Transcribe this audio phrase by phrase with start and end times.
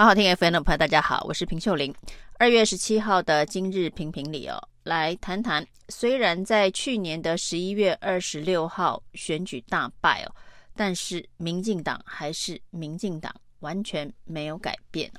[0.00, 1.94] 好好听 FM 的朋友，大家好，我是平秀玲。
[2.38, 5.62] 二月十七号的今日评评里哦，来谈谈。
[5.90, 10.34] 虽然在去年的十一月二十六号选举大败哦，
[10.74, 15.12] 但是民进党还是民进党，完全没有改变。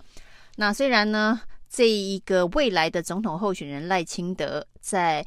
[0.56, 1.40] 那虽然呢，
[1.70, 5.24] 这一个未来的总统候选人赖清德在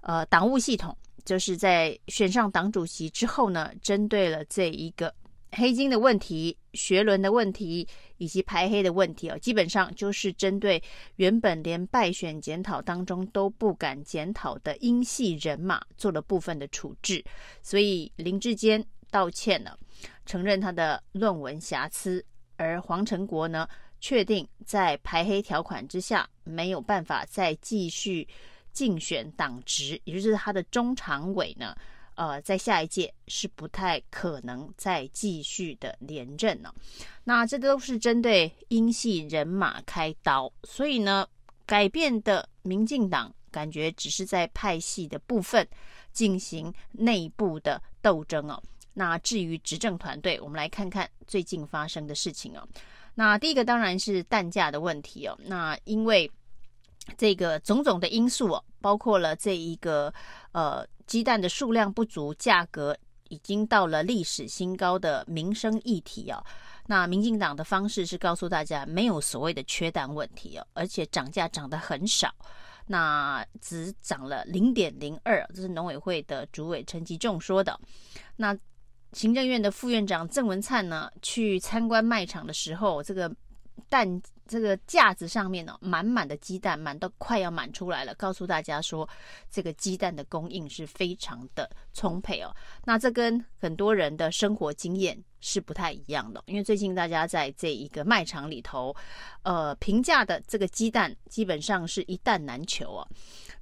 [0.00, 0.96] 呃党务系统，
[1.26, 5.14] 就是在选上党主席之后呢，针对了这一个。
[5.54, 7.86] 黑金的问题、学伦的问题
[8.18, 10.82] 以及排黑的问题哦，基本上就是针对
[11.16, 17.24] 原本连败选检讨当中都不敢检讨的英系人马做了部分的处置，
[17.62, 19.78] 所以林志坚道歉了，
[20.26, 22.24] 承认他的论文瑕疵，
[22.56, 23.68] 而黄成国呢，
[24.00, 28.26] 确定在排黑条款之下没有办法再继续
[28.72, 31.76] 竞选党职，也就是他的中常委呢。
[32.14, 36.74] 呃，在下一届是不太可能再继续的连任了。
[37.24, 41.26] 那这都是针对英系人马开刀，所以呢，
[41.66, 45.66] 改变的民进党感觉只是在派系的部分
[46.12, 48.62] 进行内部的斗争哦。
[48.92, 52.66] 那至于执政团队，我们来看看最近发生的事情哦。
[53.16, 55.36] 那第一个当然是蛋价的问题哦。
[55.46, 56.30] 那因为
[57.16, 60.12] 这个种种的因素哦，包括了这一个
[60.52, 60.86] 呃。
[61.06, 62.96] 鸡蛋的数量不足，价格
[63.28, 66.42] 已经到了历史新高的民生议题哦。
[66.86, 72.34] 那民进党的方式是告诉大家，没有所谓的缺蛋问题哦，而且涨价涨得很少，
[72.86, 77.78] 那只涨了零点零二，这是农委会的主委陈吉仲说的。
[78.36, 78.56] 那
[79.12, 83.30] 行政院的副院长郑文灿呢，去参观卖场的时候，这个。
[83.88, 84.08] 蛋
[84.46, 88.14] 这个架子上面呢，满满的鸡蛋，满到快要满出来了。
[88.14, 89.08] 告诉大家说，
[89.50, 92.54] 这个鸡蛋的供应是非常的充沛哦。
[92.84, 98.94] 那这跟很多人的生活经验是不太一样的，因为最近大家在这一个卖场里头，
[99.42, 103.08] 呃，评价的这个鸡蛋基本上是一蛋难求哦。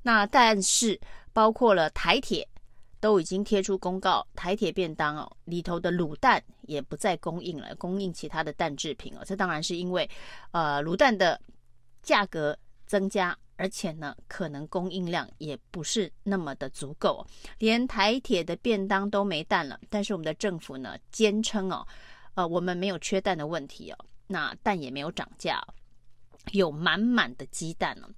[0.02, 1.00] 那但是
[1.32, 2.46] 包括了台铁。
[3.02, 9.24] 都已经贴出公告，台铁便当哦里头的卤蛋也不再供应了，供应其他的蛋制品哦。
[9.26, 10.08] 这当然是因为，
[10.52, 11.38] 呃，卤蛋的
[12.00, 17.26] 价格增加，而且呢，可能供应量也不是那么的足够，
[17.58, 19.80] 连台铁的便当都没蛋了。
[19.90, 21.84] 但是我们的政府呢，坚称哦，
[22.34, 23.98] 呃，我们没有缺蛋的问题哦，
[24.28, 25.60] 那蛋也没有涨价，
[26.52, 28.08] 有满满的鸡蛋呢。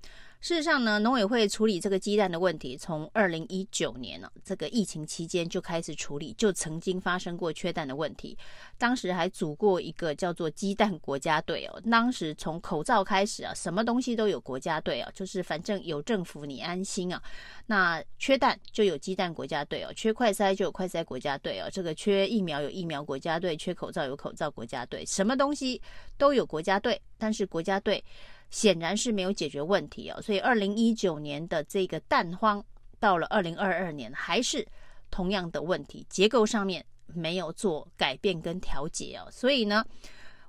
[0.44, 8.37] 事实上呢，农委会处理这个鸡蛋的问题，从二零一九年呢、这个疫情期间就开始处理，就曾经发生过缺蛋的问题。
[8.77, 11.81] 当时还组过一个叫做“鸡蛋国家队”哦。
[11.91, 17.22] 当时从口罩开始啊，什么东西都有国家队啊，就是反正有政府你安心啊。
[17.65, 25.81] 那缺蛋就有鸡蛋国家队哦，缺快筛就有快筛国家队哦，这个缺疫苗有疫苗国家队，缺口罩有口罩国家队，什么东西
[26.19, 28.05] 都有国家队，但是国家队。
[28.50, 32.65] 显然是没有解决问题哦，所以二零一九年的这个蛋荒，
[33.00, 34.66] 到了二零二二年还是
[35.10, 39.84] 同样的问题，结构上面没有做改变跟调节哦，所以呢，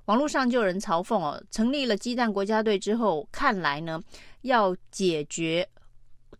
[0.06, 4.00] 网络上就有人嘲讽哦，成立了鸡蛋国家队之后，看来呢
[4.42, 5.68] 要解决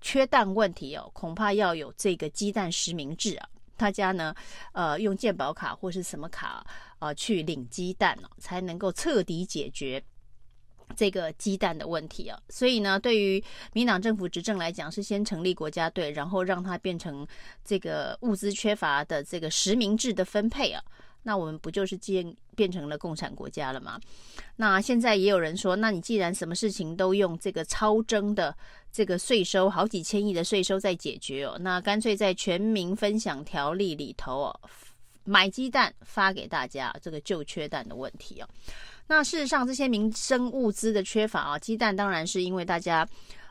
[0.00, 4.34] 缺蛋问题哦，恐怕要有这个鸡蛋实名制啊，大家呢
[4.72, 6.64] 呃用健保卡或是什么卡
[6.98, 10.02] 啊、去领鸡蛋哦，才能够彻底解决。
[10.94, 13.42] 这个鸡蛋的问题啊，所以呢，对于
[13.72, 17.26] 民党政府执政来讲，是先成立国家队，然后让它变成
[17.64, 20.82] 这个物资缺乏的这个实名制的分配啊，
[21.22, 24.00] 那我们不就是变变成了共产国家了吗？
[24.56, 28.56] 那现在也有人说，那你既然什么事情都用这个超征的
[28.90, 34.60] 这个税收，好几千亿的税收在解决哦，那干脆在全民分享条例里头哦，
[35.24, 38.48] 买鸡蛋发给大家，这个就缺蛋的问题哦。
[39.06, 43.06] 那事实上，这些民生物资的缺乏啊，鸡蛋当然是因为大家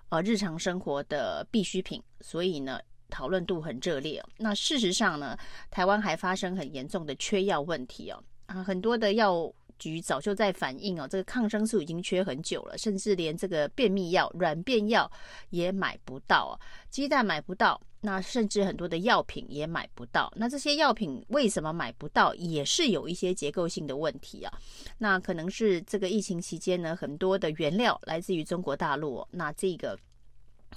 [0.10, 2.80] 呃日常生活的必需品，所以呢
[3.10, 4.24] 讨论度很热烈。
[4.38, 5.38] 那事实上呢，
[5.72, 15.10] 台湾还发生很严重的缺药问题哦啊，很多的药局早就在反映哦，这个抗生素已经缺很久了，甚至连这个便秘药、软便药
[15.50, 16.54] 也买不到啊，
[16.90, 17.82] 鸡蛋买不到。
[18.02, 24.54] 那甚至很多的药品也买不到，那这些药品为什么买不到，也是有一些结构性的问题啊。
[25.00, 29.98] 那可能是这个疫情期间呢，很多的原料来自于中国大陆，那这个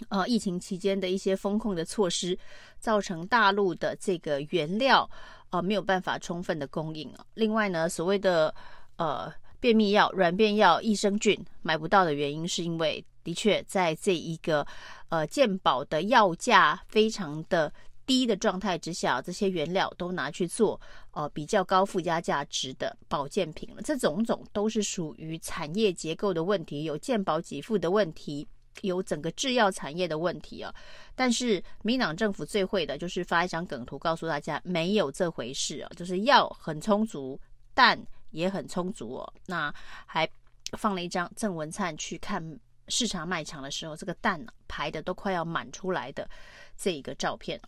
[0.08, 2.38] 呃疫情期间的一些风控的措施，
[2.78, 5.06] 造成大陆的这个原料
[5.50, 7.26] 呃没有办法充分的供应啊。
[7.34, 8.54] 另外呢，所谓的
[8.98, 13.02] 呃便秘药、软便药、益生菌买不到的原因，是因为。
[13.24, 14.66] 的确，在这一个
[15.10, 17.70] 呃，健保的药价非常的
[18.06, 20.80] 低的状态之下，这些原料都拿去做
[21.10, 23.82] 呃比较高附加价值的保健品了。
[23.82, 28.48] 这种种都是属于产业结构的问题，有健保给付的问题，
[28.80, 30.74] 有整个制药产业的问题啊。
[31.14, 37.38] 但是民党政府最会的就是发一张梗图，告诉大家没有这回事啊，就是药很充足，
[37.74, 37.98] 但
[38.30, 39.34] 也很充足哦。
[39.46, 39.72] 那
[40.06, 40.28] 还
[40.72, 42.42] 放了一张郑文灿去看
[42.88, 46.28] 市场卖场的时候，这个蛋排的都快要满出来的
[46.76, 47.60] 这一个照片。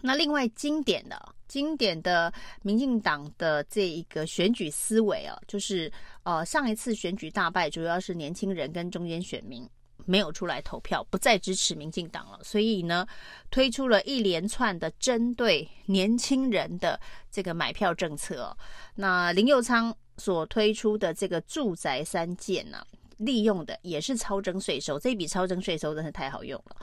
[0.00, 2.32] 那另外经典的、经典的
[2.62, 5.92] 民进党的这一个选举思维啊，就是
[6.22, 9.68] 呃上一次选举大败，主要是年轻人跟中间选民
[10.06, 13.06] 没有出来投票，不再支持民进党了，所以呢
[13.50, 17.00] 推出了一连串的针对年轻人的
[17.30, 18.56] 这个买票政策。
[18.94, 22.86] 那林右昌所推出的这个住宅三件呢、啊？
[23.18, 26.76] 利用的也是超征税收，这笔超征税收真是太好用了。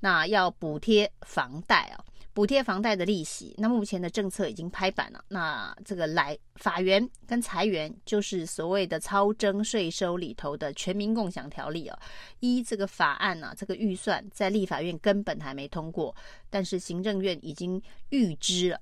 [0.00, 2.04] 那要补贴房贷啊，
[2.34, 3.54] 补贴房贷的利息。
[3.56, 5.24] 那目前的政策已经拍板了。
[5.28, 11.98] 那这个来法源跟财源，就是所谓的超征税收里头的全民共享条例哦。
[12.40, 16.14] 依这个法案呢、这个预算在立法院根本还没通过，
[16.50, 18.80] 但是行政院已经预支了，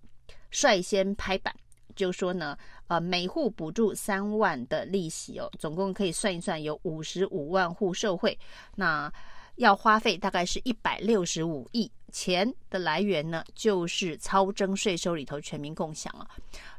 [0.51, 1.55] 率先拍板。
[1.95, 2.57] 就说呢，
[2.87, 8.39] 呃，每户补助三万的利息哦，总共可以算一算，有五十五万户受惠。
[8.75, 9.13] 那
[9.57, 16.29] 要花费大概是一百六十五亿，钱的来源呢，就是超征税收里头全民共享啊。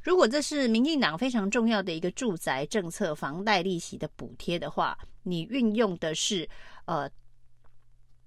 [0.02, 6.48] 如果这是民进党非常重要的一个住宅政策，房贷利息的补贴的话，你运用的是
[6.86, 7.10] 呃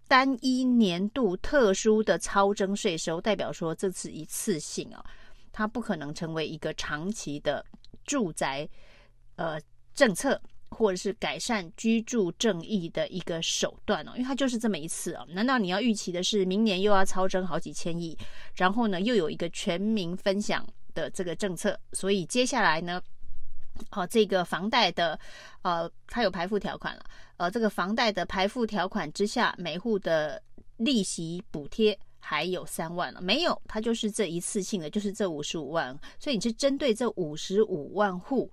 [0.09, 5.05] 单一年度特殊的超征税收，代表说这次一次性啊。
[5.53, 7.65] 它不可能成为一个长期的
[8.05, 8.69] 住宅
[9.37, 9.59] 呃
[9.95, 10.41] 政策，
[10.71, 15.27] 或者是改善居住正义的一个手段哦，因为它就是这么一次哦。
[15.29, 18.17] 难道你要预期的是明年又要超征好几千亿，
[18.55, 21.79] 然后呢又有一个全民分享的这个政策？
[21.93, 23.01] 所以接下来呢，
[23.91, 25.19] 哦，这个房贷的
[25.63, 27.05] 呃，它有排付条款了，
[27.37, 30.43] 呃，这个房贷的排付条款之下，每户的
[30.77, 31.99] 利息补贴。
[32.19, 33.63] 还有三万了没有？
[33.69, 38.51] 它就是这一次性的，就是这五十五万，所以你是针对这五十五万户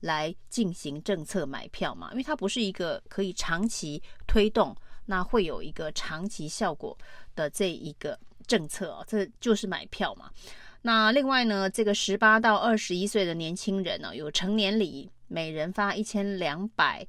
[0.00, 2.08] 来进行政策买票嘛？
[2.12, 4.74] 因为它不是一个可以长期推动，
[5.06, 6.96] 那会有一个长期效果
[7.36, 10.30] 的这一个政策哦，这就是买票嘛。
[10.82, 17.06] 那另外呢，这个十八到二十一岁的年轻人呢，有成年礼，每人发一千两百。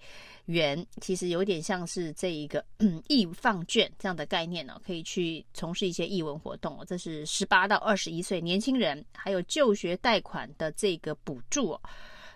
[0.48, 6.84] 元其实有点像是这一个 嗯艺放券这样的概念呢、哦，可以去从事一些义文活动哦。
[6.86, 11.80] 这是十八到二十一岁年轻人，还有就学贷款的这个补助。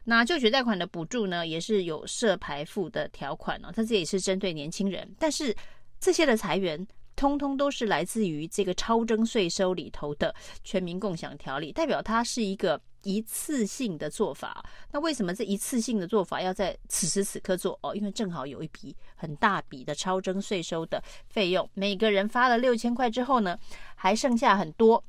[0.05, 3.69] 那就学贷款的补助呢，也是有设排付的条款哦。
[3.75, 5.53] 它这也是针对年轻人，但是
[5.99, 12.81] 这些的财源通通都是来自于这个超征税收里头的全民共享条例，代表它是一个。
[13.07, 17.77] 一次性的做法，那为什么这一次性的做法要在此时此刻做？
[17.83, 20.99] 哦，因为正好有一笔很大笔的超征税收的
[21.29, 23.55] 费用，每个人发了六千块之后呢，
[23.93, 25.03] 还剩下很多，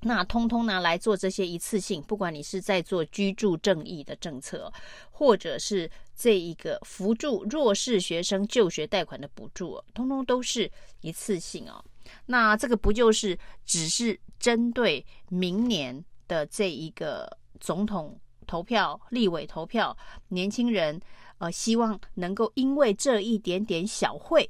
[0.00, 4.72] 那通通拿来做这些一次性，不管你是在做居住正义的政策，
[5.10, 11.84] 或者是这一个扶助弱势学生就学贷款的补助，通通都是一次性哦。
[12.26, 16.04] 那这个不就是只是针对明年？
[16.28, 17.26] 的这一个
[17.58, 19.96] 总统投票、立委投票，
[20.28, 21.00] 年轻人
[21.38, 24.46] 呃希望能够因为这一点点小惠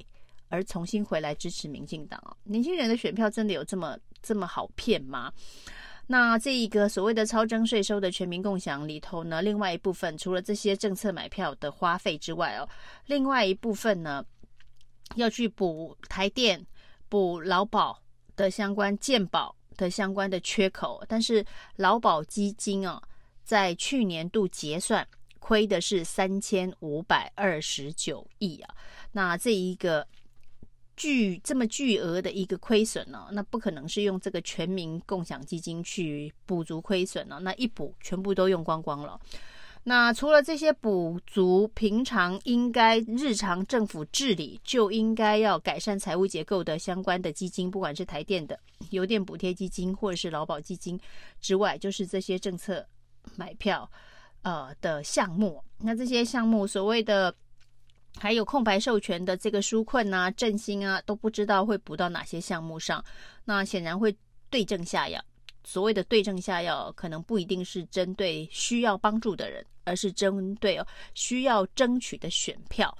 [0.48, 2.36] 而重新回来支持民进党啊。
[2.44, 5.32] 年轻人的选票真的有这么这么好骗吗？
[6.06, 12.68] 那这一个所谓的超征税收的全民共享里头呢，另外一部分除了这些政策买票的花费之外哦，
[13.06, 14.24] 另外一部分呢
[15.16, 16.66] 要去补台电、
[17.08, 18.02] 补劳保
[18.36, 19.54] 的相关健保。
[19.76, 23.00] 的相关的缺口，但是劳保基金啊，
[23.44, 25.06] 在去年度结算
[25.38, 28.74] 亏的是三千五百二十九亿啊，
[29.12, 30.04] 那这一个
[30.98, 39.18] 巨这么巨额的一个亏损呢，那不可能是用这个全民共享基金去补足亏损了，那一补全部都用光光了。
[39.84, 48.58] 那除了这些补足，平常应该日常政府治理就应该要改善财务结构的相关的基金，不管是台电的
[48.90, 51.00] 油电补贴基金或者是劳保基金
[51.40, 52.84] 之外，就是这些政策
[53.36, 53.90] 买票
[54.42, 55.62] 呃的项目。
[55.78, 57.34] 那这些项目所谓的
[58.16, 63.04] 还有空白授权的这个纾困啊、振兴啊，都不知道会补到哪些项目上。
[63.44, 64.16] 那显然会
[64.50, 65.22] 对症下药。
[65.64, 72.96] 所谓的对症下药，可能不一定是针对需要帮助的人，而是针对哦需要争取的选票。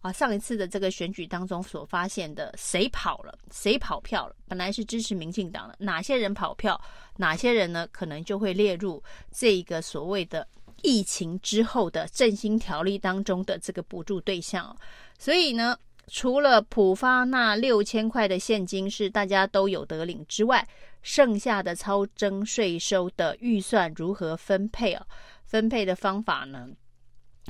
[0.00, 6.80] 啊，上一次的这个选举当中所发现的谁跑了，谁跑票了，本来是支持民进党的，哪些人跑票，
[7.16, 10.46] 哪些人呢，可能就会列入这一个所谓的
[10.82, 14.76] 疫情之后的振兴条例当中的这个补助对象。
[15.18, 20.66] 所以呢，除了普发那六千块的现金是大家都有得领之外，
[21.02, 25.06] 剩下的超征税收的预算如何分配啊？
[25.44, 26.68] 分配的方法呢，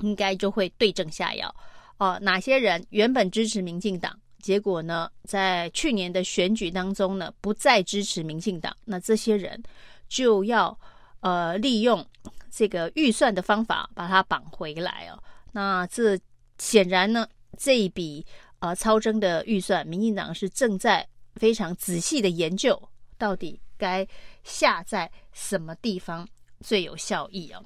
[0.03, 1.55] 应该就会对症下药。
[1.99, 9.63] 哦，哪些人原本支持民进党，结果呢，在去年的选举当中呢，不再支持民进党，那这些人
[10.09, 10.79] 就要
[11.21, 12.03] 呃利用
[12.51, 15.23] 这个预算的方法把它绑回来哦。
[15.53, 16.19] 那这
[16.59, 17.27] 显然呢，
[17.57, 18.25] 这一笔
[18.59, 22.81] 呃超征的预算，民进党是正在非常仔细的研究，
[23.17, 24.07] 到底该
[24.45, 26.29] 下在什么地方
[26.61, 27.65] 最有效益哦。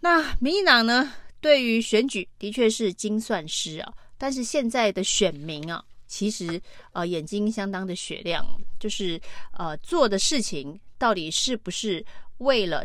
[0.00, 1.12] 那民进党呢？
[1.40, 6.58] 对于选举的确是精算师啊，但是现在的选民啊，其实
[6.92, 8.42] 呃眼睛相当的雪亮，
[8.80, 9.20] 就是
[9.52, 12.02] 呃做的事情到底是不是
[12.38, 12.82] 为了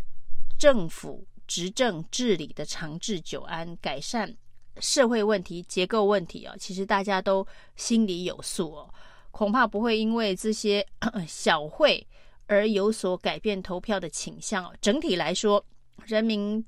[0.60, 4.36] 政府执政治理的长治久安、改善
[4.80, 8.94] 社会问题、结构问题啊，其实大家都心里有数哦，
[9.32, 10.86] 恐怕不会因为这些
[11.28, 12.06] 小会
[12.46, 14.75] 而有所改变投票的倾向哦。
[14.80, 15.66] 整体来说，
[16.06, 16.63] 人民。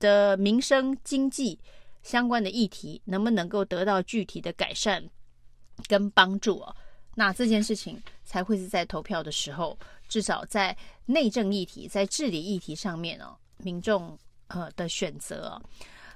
[0.00, 1.58] 的民生经济
[2.02, 5.08] 相关的议题能不能够得到具体的改善
[5.86, 6.74] 跟帮助啊？
[7.14, 14.18] 那这件事情才会是在投票的时候，至少在内政议题、在治理议题上面哦，民众
[14.48, 15.60] 呃的选择。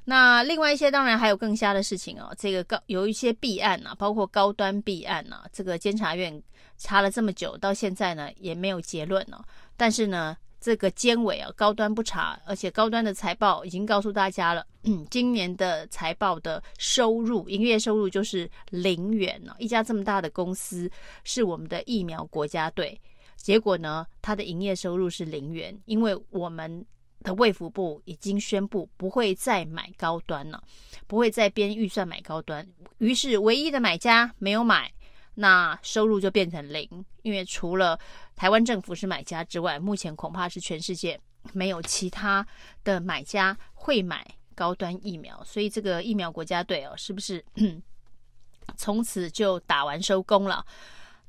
[0.04, 6.42] 那另外一些当然还有更瞎的事情哦，这个高有一些弊案啊，包括高端弊案啊，这个监察院
[6.76, 9.42] 查了这么久，到现在呢也没有结论呢。
[9.76, 10.36] 但是呢。
[10.60, 14.66] 这个监委啊，高端不查，而且高端的财报已经告诉大家了，
[15.08, 19.54] 今年的财报的收入，营业收入就是零元呢。
[19.60, 20.90] 一家这么大的公司
[21.22, 23.00] 是我们的疫苗国家队，
[23.38, 26.84] 结果呢，它的营业收入是零元，因为我们
[27.22, 30.62] 的卫福部已经宣布不会再买高端了，
[31.06, 32.66] 不会再编预算买高端，
[32.98, 34.92] 于是唯一的买家没有买。
[35.40, 36.88] 那收入就变成零，
[37.22, 37.96] 因为除了
[38.34, 41.18] 台湾政府是买家之外，目前恐怕是全世界
[41.52, 42.44] 没有其他
[42.82, 44.26] 的买家会买
[44.56, 47.44] 高端疫苗，所以这个疫苗国家队哦，是不是
[48.76, 50.66] 从此就打完收工了？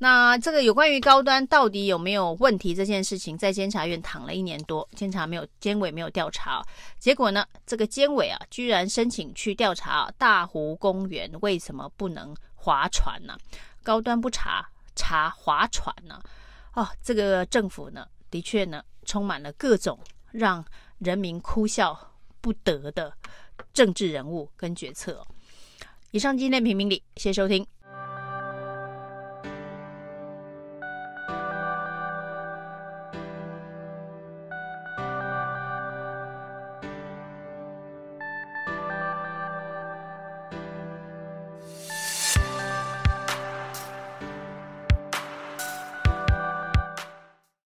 [0.01, 6.65] 那这个有关于高端到底有没有问题这件事情，在监察院躺了一年多，监察没有监委没有调查，
[6.97, 13.37] 结果呢，这个监委啊，居然申请去调查大湖公园为什么不能划船呢？
[13.83, 14.65] 高端不查，
[14.95, 16.21] 查划船呢？
[16.75, 19.99] 哦，这个政府呢，的确呢，充满了各种
[20.31, 20.63] 让
[20.99, 23.11] 人民哭笑不得的
[23.73, 25.27] 政治人物跟决策。
[26.11, 27.67] 以上今天评评理，谢谢收听。